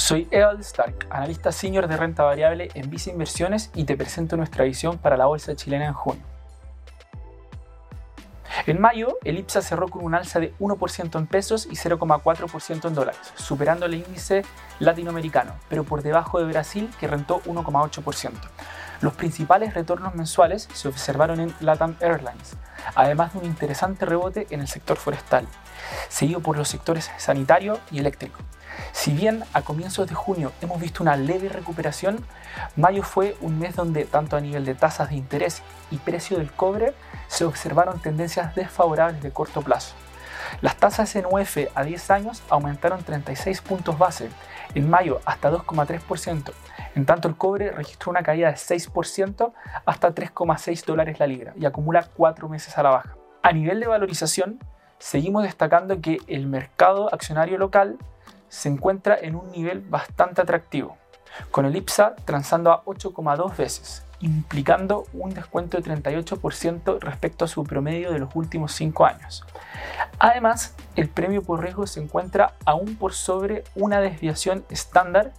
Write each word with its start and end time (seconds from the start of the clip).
Soy 0.00 0.26
Evald 0.30 0.60
Stark, 0.60 1.06
analista 1.10 1.52
senior 1.52 1.86
de 1.86 1.94
renta 1.98 2.22
variable 2.22 2.70
en 2.72 2.88
Visa 2.88 3.10
Inversiones 3.10 3.70
y 3.74 3.84
te 3.84 3.98
presento 3.98 4.34
nuestra 4.38 4.64
visión 4.64 4.96
para 4.96 5.18
la 5.18 5.26
bolsa 5.26 5.54
chilena 5.54 5.84
en 5.84 5.92
junio. 5.92 6.22
En 8.66 8.80
mayo, 8.80 9.18
el 9.24 9.38
IPSA 9.38 9.60
cerró 9.60 9.88
con 9.88 10.02
un 10.02 10.14
alza 10.14 10.40
de 10.40 10.54
1% 10.54 11.18
en 11.18 11.26
pesos 11.26 11.66
y 11.66 11.74
0,4% 11.74 12.88
en 12.88 12.94
dólares, 12.94 13.20
superando 13.34 13.84
el 13.84 13.94
índice 13.94 14.42
latinoamericano, 14.78 15.54
pero 15.68 15.84
por 15.84 16.02
debajo 16.02 16.38
de 16.38 16.46
Brasil, 16.46 16.90
que 16.98 17.06
rentó 17.06 17.42
1,8%. 17.42 18.32
Los 19.02 19.12
principales 19.12 19.74
retornos 19.74 20.14
mensuales 20.14 20.66
se 20.72 20.88
observaron 20.88 21.40
en 21.40 21.54
LATAM 21.60 21.96
Airlines, 22.00 22.56
además 22.94 23.34
de 23.34 23.40
un 23.40 23.44
interesante 23.44 24.06
rebote 24.06 24.46
en 24.48 24.60
el 24.60 24.66
sector 24.66 24.96
forestal, 24.96 25.46
seguido 26.08 26.40
por 26.40 26.56
los 26.56 26.68
sectores 26.68 27.10
sanitario 27.18 27.78
y 27.90 27.98
eléctrico. 27.98 28.40
Si 28.92 29.12
bien 29.12 29.44
a 29.52 29.62
comienzos 29.62 30.08
de 30.08 30.14
junio 30.14 30.52
hemos 30.60 30.80
visto 30.80 31.02
una 31.02 31.16
leve 31.16 31.48
recuperación, 31.48 32.24
mayo 32.76 33.02
fue 33.02 33.36
un 33.40 33.58
mes 33.58 33.76
donde 33.76 34.04
tanto 34.04 34.36
a 34.36 34.40
nivel 34.40 34.64
de 34.64 34.74
tasas 34.74 35.10
de 35.10 35.16
interés 35.16 35.62
y 35.90 35.96
precio 35.98 36.38
del 36.38 36.52
cobre 36.52 36.94
se 37.28 37.44
observaron 37.44 38.00
tendencias 38.00 38.54
desfavorables 38.54 39.22
de 39.22 39.30
corto 39.30 39.62
plazo. 39.62 39.94
Las 40.60 40.76
tasas 40.76 41.14
en 41.16 41.26
UF 41.26 41.58
a 41.74 41.84
10 41.84 42.10
años 42.10 42.42
aumentaron 42.50 43.02
36 43.02 43.60
puntos 43.62 43.98
base, 43.98 44.28
en 44.74 44.90
mayo 44.90 45.20
hasta 45.24 45.50
2,3%, 45.50 46.52
en 46.94 47.06
tanto 47.06 47.28
el 47.28 47.36
cobre 47.36 47.70
registró 47.70 48.10
una 48.10 48.22
caída 48.22 48.48
de 48.48 48.56
6% 48.56 49.52
hasta 49.86 50.14
3,6 50.14 50.84
dólares 50.84 51.20
la 51.20 51.26
libra 51.26 51.52
y 51.56 51.66
acumula 51.66 52.08
4 52.16 52.48
meses 52.48 52.76
a 52.76 52.82
la 52.82 52.90
baja. 52.90 53.16
A 53.42 53.52
nivel 53.52 53.80
de 53.80 53.86
valorización, 53.86 54.58
seguimos 54.98 55.44
destacando 55.44 56.00
que 56.00 56.18
el 56.26 56.46
mercado 56.46 57.12
accionario 57.12 57.56
local 57.56 57.98
se 58.50 58.68
encuentra 58.68 59.16
en 59.18 59.36
un 59.36 59.50
nivel 59.52 59.80
bastante 59.80 60.42
atractivo, 60.42 60.98
con 61.50 61.64
el 61.64 61.76
IPSA 61.76 62.16
transando 62.26 62.72
a 62.72 62.84
8,2 62.84 63.56
veces, 63.56 64.04
implicando 64.18 65.06
un 65.14 65.32
descuento 65.32 65.80
de 65.80 65.84
38% 65.84 66.98
respecto 67.00 67.44
a 67.44 67.48
su 67.48 67.64
promedio 67.64 68.12
de 68.12 68.18
los 68.18 68.34
últimos 68.34 68.72
5 68.72 69.06
años. 69.06 69.46
Además, 70.18 70.74
el 70.96 71.08
premio 71.08 71.42
por 71.42 71.62
riesgo 71.62 71.86
se 71.86 72.02
encuentra 72.02 72.54
aún 72.66 72.96
por 72.96 73.14
sobre 73.14 73.64
una 73.74 74.00
desviación 74.00 74.66
estándar 74.68 75.32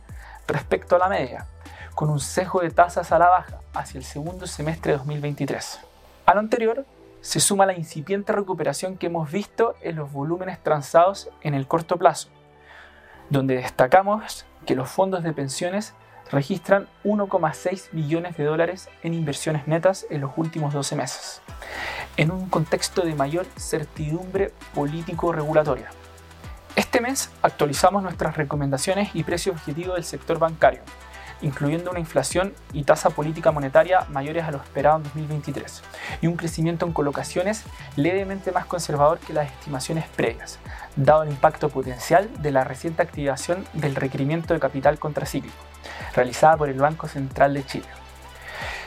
respecto 0.48 0.96
a 0.96 1.00
la 1.00 1.10
media, 1.10 1.46
con 1.94 2.10
un 2.10 2.20
sesgo 2.20 2.62
de 2.62 2.72
tasas 2.72 3.12
a 3.12 3.20
la 3.20 3.28
baja 3.28 3.60
hacia 3.74 4.00
el 4.00 4.06
segundo 4.06 4.48
semestre 4.48 4.94
de 4.94 4.98
2023. 5.00 5.82
A 6.26 6.34
lo 6.34 6.40
anterior, 6.40 6.86
se 7.20 7.40
suma 7.40 7.68
la 7.68 7.78
incipiente 7.78 8.32
recuperación 8.32 8.98
que 8.98 9.08
hemos 9.08 9.32
visto 9.32 9.76
en 9.82 9.98
los 9.98 10.12
volúmenes 10.12 10.64
transados 10.64 11.30
en 11.42 11.54
el 11.54 11.68
corto 11.68 11.98
plazo, 11.98 12.30
donde 13.32 13.56
destacamos 13.56 14.46
que 14.68 14.76
los 14.76 14.90
fondos 14.90 15.24
de 15.24 15.34
pensiones 15.34 15.94
registran 16.32 16.88
1,6 17.04 17.90
billones 17.92 18.38
de 18.38 18.44
dólares 18.44 18.90
en 19.04 19.14
inversiones 19.14 19.68
netas 19.68 20.06
en 20.10 20.22
los 20.22 20.32
últimos 20.36 20.74
12 20.74 20.96
meses, 20.96 21.42
en 22.18 22.30
un 22.30 22.50
contexto 22.50 23.02
de 23.02 23.16
mayor 23.16 23.46
certidumbre 23.58 24.52
político-regulatoria. 24.76 25.90
Este 26.76 27.02
mes 27.02 27.32
actualizamos 27.42 28.04
nuestras 28.04 28.36
recomendaciones 28.36 29.10
y 29.14 29.24
precio 29.24 29.54
objetivo 29.54 29.94
del 29.96 30.04
sector 30.04 30.38
bancario, 30.38 30.82
incluyendo 31.42 31.92
una 31.92 32.00
inflación 32.00 32.54
y 32.74 32.84
tasa 32.84 33.10
política 33.10 33.52
monetaria 33.52 34.06
mayores 34.10 34.44
a 34.44 34.52
lo 34.52 34.58
esperado 34.58 34.98
en 34.98 35.04
2023, 35.04 35.84
y 36.22 36.28
un 36.28 36.36
crecimiento 36.36 36.86
en 36.86 36.94
colocaciones 36.94 37.64
levemente 37.96 38.52
más 38.52 38.66
conservador 38.66 39.20
que 39.20 39.34
las 39.34 39.52
estimaciones 39.52 40.08
previas, 40.10 40.60
dado 40.96 41.24
el 41.24 41.30
impacto 41.30 41.70
potencial 41.70 42.30
de 42.42 42.52
la 42.52 42.64
reciente 42.64 43.02
activación 43.02 43.66
del 43.74 43.96
requerimiento 43.96 44.54
de 44.54 44.60
capital 44.60 45.00
contracíclico, 45.00 45.56
realizada 46.16 46.58
por 46.58 46.70
el 46.70 46.80
Banco 46.80 47.08
Central 47.08 47.54
de 47.54 47.66
Chile. 47.66 47.88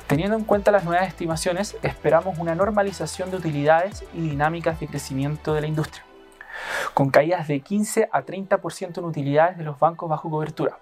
Teniendo 0.06 0.36
en 0.36 0.44
cuenta 0.44 0.70
las 0.70 0.84
nuevas 0.84 1.08
estimaciones, 1.08 1.76
esperamos 1.82 2.38
una 2.38 2.54
normalización 2.54 3.30
de 3.30 3.38
utilidades 3.38 4.04
y 4.12 4.20
dinámicas 4.20 4.78
de 4.78 4.86
crecimiento 4.86 5.54
de 5.54 5.62
la 5.62 5.66
industria, 5.66 6.04
con 6.92 7.10
caídas 7.10 7.48
de 7.48 7.60
15 7.60 8.10
a 8.12 8.22
30% 8.22 8.98
en 8.98 9.04
utilidades 9.04 9.56
de 9.56 9.64
los 9.64 9.78
bancos 9.78 10.10
bajo 10.10 10.28
cobertura, 10.28 10.78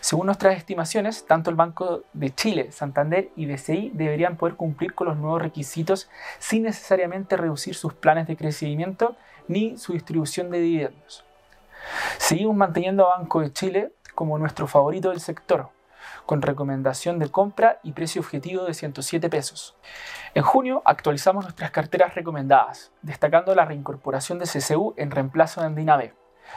según 0.00 0.26
nuestras 0.26 0.56
estimaciones, 0.56 1.26
tanto 1.26 1.50
el 1.50 1.56
Banco 1.56 2.02
de 2.12 2.34
Chile, 2.34 2.72
Santander 2.72 3.30
y 3.36 3.46
BCI 3.46 3.90
deberían 3.94 4.36
poder 4.36 4.56
cumplir 4.56 4.94
con 4.94 5.08
los 5.08 5.16
nuevos 5.16 5.42
requisitos 5.42 6.08
sin 6.38 6.64
necesariamente 6.64 7.36
reducir 7.36 7.74
sus 7.74 7.94
planes 7.94 8.26
de 8.26 8.36
crecimiento 8.36 9.16
ni 9.48 9.76
su 9.78 9.92
distribución 9.92 10.50
de 10.50 10.60
dividendos. 10.60 11.24
Seguimos 12.18 12.56
manteniendo 12.56 13.06
a 13.06 13.18
Banco 13.18 13.40
de 13.40 13.52
Chile 13.52 13.92
como 14.14 14.38
nuestro 14.38 14.66
favorito 14.66 15.10
del 15.10 15.20
sector, 15.20 15.70
con 16.24 16.42
recomendación 16.42 17.18
de 17.18 17.30
compra 17.30 17.78
y 17.82 17.92
precio 17.92 18.20
objetivo 18.20 18.64
de 18.64 18.74
107 18.74 19.28
pesos. 19.28 19.76
En 20.34 20.42
junio 20.42 20.82
actualizamos 20.84 21.44
nuestras 21.44 21.70
carteras 21.70 22.14
recomendadas, 22.14 22.92
destacando 23.02 23.54
la 23.54 23.64
reincorporación 23.64 24.38
de 24.38 24.46
CCU 24.46 24.94
en 24.96 25.10
reemplazo 25.10 25.60
de 25.60 25.66
Andina 25.66 25.96
B. 25.96 26.14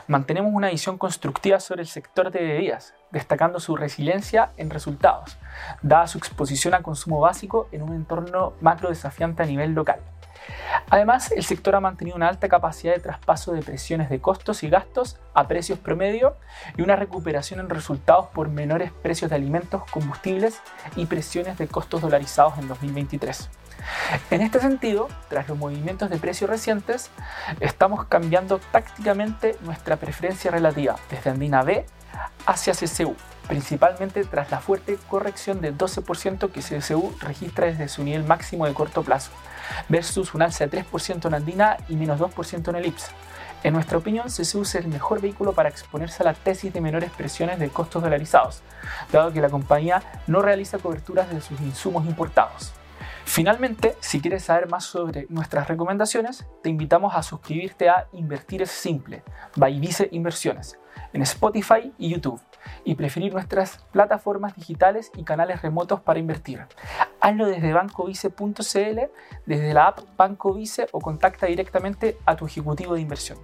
Mantenemos 0.07 0.53
una 0.53 0.69
visión 0.69 0.97
constructiva 0.97 1.59
sobre 1.59 1.81
el 1.81 1.87
sector 1.87 2.31
de 2.31 2.39
bebidas, 2.39 2.93
destacando 3.11 3.59
su 3.59 3.75
resiliencia 3.75 4.51
en 4.57 4.69
resultados, 4.69 5.37
dada 5.81 6.07
su 6.07 6.17
exposición 6.17 6.73
a 6.73 6.83
consumo 6.83 7.19
básico 7.19 7.67
en 7.71 7.81
un 7.81 7.93
entorno 7.93 8.53
macro 8.61 8.89
desafiante 8.89 9.43
a 9.43 9.45
nivel 9.45 9.73
local. 9.73 9.99
Además, 10.89 11.31
el 11.31 11.43
sector 11.43 11.75
ha 11.75 11.79
mantenido 11.79 12.15
una 12.15 12.27
alta 12.27 12.47
capacidad 12.47 12.93
de 12.93 12.99
traspaso 12.99 13.51
de 13.53 13.61
presiones 13.61 14.09
de 14.09 14.19
costos 14.19 14.63
y 14.63 14.69
gastos 14.69 15.17
a 15.33 15.47
precios 15.47 15.79
promedio 15.79 16.37
y 16.77 16.81
una 16.81 16.95
recuperación 16.95 17.59
en 17.59 17.69
resultados 17.69 18.27
por 18.27 18.49
menores 18.49 18.91
precios 18.91 19.29
de 19.29 19.35
alimentos, 19.35 19.83
combustibles 19.91 20.61
y 20.95 21.05
presiones 21.05 21.57
de 21.57 21.67
costos 21.67 22.01
dolarizados 22.01 22.57
en 22.57 22.67
2023. 22.67 23.49
En 24.31 24.41
este 24.41 24.59
sentido, 24.59 25.07
tras 25.29 25.47
los 25.47 25.57
movimientos 25.57 26.09
de 26.09 26.17
precios 26.17 26.49
recientes, 26.49 27.11
estamos 27.59 28.05
cambiando 28.05 28.59
tácticamente 28.59 29.57
nuestra 29.61 29.95
preferencia 29.97 30.51
relativa 30.51 30.95
desde 31.09 31.29
Andina 31.29 31.63
B 31.63 31.85
hacia 32.45 32.73
CCU, 32.73 33.15
principalmente 33.47 34.23
tras 34.25 34.51
la 34.51 34.59
fuerte 34.59 34.97
corrección 35.07 35.61
de 35.61 35.73
12% 35.73 36.51
que 36.51 36.61
CCU 36.61 37.15
registra 37.19 37.67
desde 37.67 37.87
su 37.87 38.03
nivel 38.03 38.23
máximo 38.23 38.65
de 38.65 38.73
corto 38.73 39.03
plazo, 39.03 39.31
versus 39.87 40.33
un 40.33 40.41
alza 40.41 40.67
de 40.67 40.83
3% 40.83 41.25
en 41.27 41.33
Andina 41.33 41.77
y 41.89 41.95
menos 41.95 42.19
2% 42.19 42.69
en 42.69 42.75
el 42.75 42.85
IPSA. 42.85 43.11
En 43.63 43.73
nuestra 43.73 43.97
opinión, 43.97 44.27
CCU 44.29 44.61
es 44.61 44.75
el 44.75 44.87
mejor 44.87 45.19
vehículo 45.19 45.53
para 45.53 45.67
exponerse 45.67 46.23
a 46.23 46.25
la 46.25 46.33
tesis 46.33 46.71
de 46.71 46.79
menores 46.79 47.11
presiones 47.11 47.59
de 47.59 47.69
costos 47.69 48.01
dolarizados, 48.01 48.61
dado 49.11 49.33
que 49.33 49.41
la 49.41 49.49
compañía 49.49 50.01
no 50.27 50.41
realiza 50.41 50.77
coberturas 50.77 51.29
de 51.29 51.41
sus 51.41 51.59
insumos 51.59 52.05
importados. 52.05 52.73
Finalmente, 53.39 53.95
si 54.01 54.19
quieres 54.19 54.43
saber 54.43 54.67
más 54.67 54.83
sobre 54.83 55.25
nuestras 55.29 55.69
recomendaciones, 55.69 56.45
te 56.61 56.69
invitamos 56.69 57.15
a 57.15 57.23
suscribirte 57.23 57.87
a 57.87 58.09
Invertir 58.11 58.63
es 58.63 58.69
Simple, 58.69 59.23
by 59.55 59.79
Vice 59.79 60.09
Inversiones, 60.11 60.77
en 61.13 61.21
Spotify 61.21 61.93
y 61.97 62.09
YouTube, 62.09 62.41
y 62.83 62.95
preferir 62.95 63.31
nuestras 63.31 63.77
plataformas 63.93 64.57
digitales 64.57 65.09
y 65.15 65.23
canales 65.23 65.61
remotos 65.61 66.01
para 66.01 66.19
invertir. 66.19 66.65
Hazlo 67.21 67.45
desde 67.45 67.71
bancovice.cl, 67.71 68.99
desde 69.45 69.73
la 69.73 69.87
app 69.87 69.99
Banco 70.17 70.53
Vice 70.53 70.87
o 70.91 70.99
contacta 70.99 71.45
directamente 71.45 72.17
a 72.25 72.35
tu 72.35 72.45
ejecutivo 72.45 72.95
de 72.95 72.99
inversión. 72.99 73.37